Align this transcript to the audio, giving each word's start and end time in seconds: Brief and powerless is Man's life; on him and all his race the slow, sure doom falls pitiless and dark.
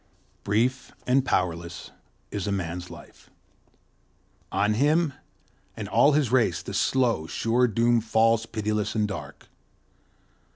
Brief 0.43 0.91
and 1.05 1.23
powerless 1.23 1.91
is 2.31 2.47
Man's 2.47 2.89
life; 2.89 3.29
on 4.51 4.73
him 4.73 5.13
and 5.77 5.87
all 5.87 6.13
his 6.13 6.31
race 6.31 6.63
the 6.63 6.73
slow, 6.73 7.27
sure 7.27 7.67
doom 7.67 8.01
falls 8.01 8.47
pitiless 8.47 8.95
and 8.95 9.07
dark. 9.07 9.47